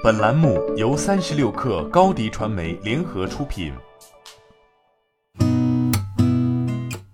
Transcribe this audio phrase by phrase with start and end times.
[0.00, 3.72] 本栏目由三十六氪高低传媒联合出品。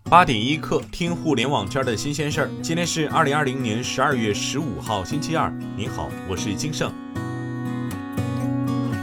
[0.02, 2.50] 八点一刻，听互联网圈的新鲜事儿。
[2.60, 5.50] 今天是二零二零年十二月十五号，星期二。
[5.74, 6.92] 您好，我是金盛。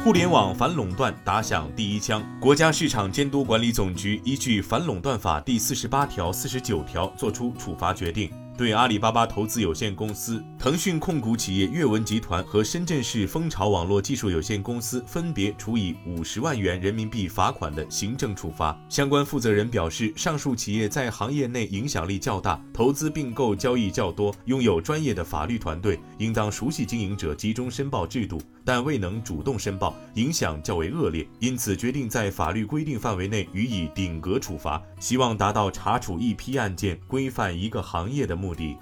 [0.03, 2.23] 互联网反垄断打响第一枪。
[2.39, 8.31] 国家市场监督管理总局依据《反垄断法》第四十八条、四十九条作出处罚决定。
[8.61, 18.79] 对阿里巴巴投资有限公司、腾讯控股企业阅文集团和深圳市蜂巢网络技术有限公司分别处以五十万元人民币罚款的行政处罚。
[18.87, 38.50] 相关负责人表示，上述企业在行业内影响力较大，投资并购交易较多，拥有专业的法律团队，应当熟悉经营者集中申报制度，但未能主动申报，影响较为恶劣，因此决定在法律规定范围内予以顶格处罚，希望达到查处一批案件、规范一个行业的目。
[38.51, 38.77] 目的。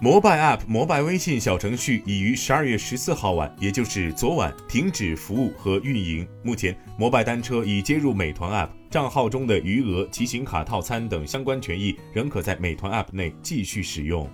[0.00, 6.26] 摩拜 App 摩拜微信小程序已于十二月十四号晚，也就是昨晚停止服务和运营。
[6.42, 14.28] 目前，摩拜单车已接入美团 App，账号中的余额、骑行卡套餐等相关权益仍可在美团 App 内继续使用。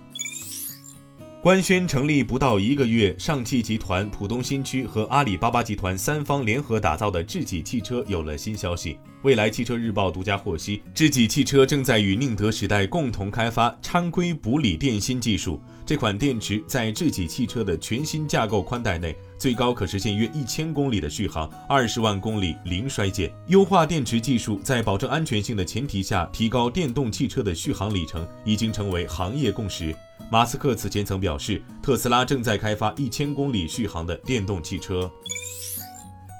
[1.41, 8.97] 官宣成立不到一个月，上汽集团浦东新区和阿里巴巴集团三方联合打造的智己汽车有了新消息。
[9.23, 15.61] 未来汽车日报独家获悉，智己汽车正在与宁德时代共同开发掺硅补锂电芯技术。
[15.85, 23.31] 这款电池在智己汽车的全新架构宽带内，最高可实现约一千公里的续航，二十万公里零衰减。
[23.47, 29.95] 优化电池技术，在保证安全性的前提下，提高电动汽车的续航里程，已经成为行业共识。
[30.31, 35.11] 马斯克此前曾表示，特斯拉正在开发一千公里续航的电动汽车。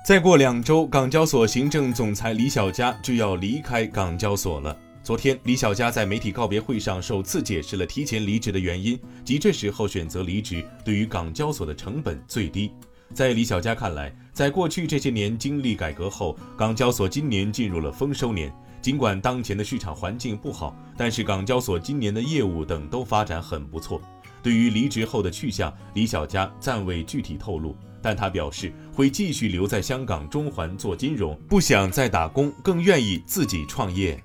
[0.04, 4.76] 再过两周，港交所行政总裁李小加就要离开港交所了。
[5.04, 12.72] 昨天，李小加在媒体告别会上首次解释了提前离职的原因，即这时候选择离职对于港交所的成本最低。
[13.14, 18.52] 在李小加看来，在过去这些年经历改革后，港交所今年进入了丰收年。
[18.82, 24.02] 尽管当前的市场环境不好，但是港交所今年的业务等都发展很不错。
[24.44, 34.22] 对于离职后的去向，李小加暂未具体透露，但他表示会继续留在香港中环做金融，不想再打工，更愿意自己创业。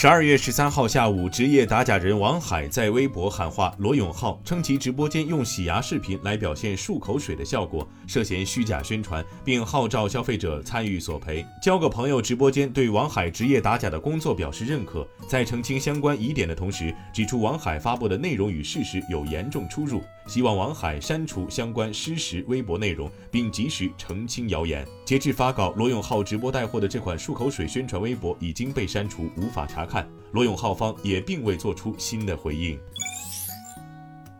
[0.00, 11.44] 十二月十三号下午，职业打假人王海在微博喊话罗永浩，称其直播间用洗牙视频来表现漱口水的效果，涉嫌虚假宣传，并号召消费者参与索赔。
[11.60, 20.00] 交个朋友直播间对王海职业打假的工作表示认可，在澄清相关疑点的同时，指出王海发布的内容与事实有严重出入。
[20.28, 24.86] 希望王海删除相关失实微博内容，并及时澄清谣言。
[25.04, 30.06] 截至发稿，罗永浩直播带货的这款漱口水宣传微博已经被删除，无法查看。
[30.32, 32.78] 罗永浩方也并未做出新的回应。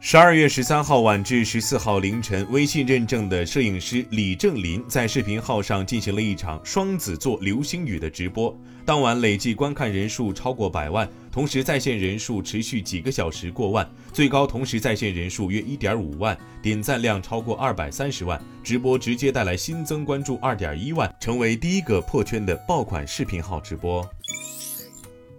[0.01, 8.55] 十二月十三号晚至十四号凌晨，微信认证的摄影师李正林在视频号上进行了一场双子座流星雨的直播。
[8.85, 24.09] 当晚累计观看人数超过百万，同时在线人数持续几个小时过万，最高同时在线人数约一点五万，点赞量超过二百三十万，直播直接带来新增关注二点一万，成为第一个破圈的爆款视频号直播。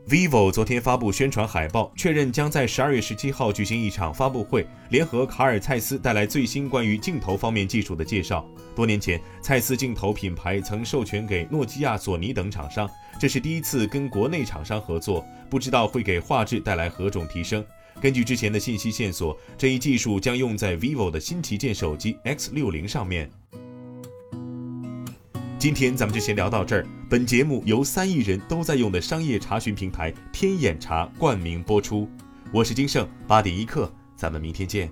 [0.09, 8.44] Vivo 昨天发布宣传海报，确认将在十二月十七号举行一场发布会，联合卡尔蔡司带来最新关于镜头方面技术的介绍。
[8.75, 17.64] 多年前，蔡司镜头品牌曾授权给诺基亚、索尼等厂商，这是第一次跟国内厂商合作，不知道会给画质带来何种提升。
[18.02, 23.30] 根据之前的信息线索，这一技术将用在 vivo 的新旗舰手机 X 六零上面。
[25.59, 26.86] 今天咱们就先聊到这儿。
[27.09, 32.08] 本节目由三亿人都在用的商业查询平台天眼查冠名播出。
[32.53, 34.90] 我是金盛，八点一刻，咱们明天见。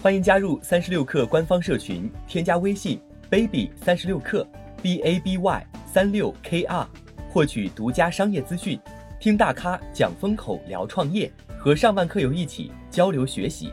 [0.00, 4.46] 欢迎加入三十六氪官方社群，添加微信 baby 三十六氪
[4.80, 6.88] b a b y 三六 k r，
[7.28, 8.80] 获取独家商业资讯，
[9.20, 11.30] 听大咖讲风口，聊创业。
[11.64, 13.72] 和上万课友一起交流学习。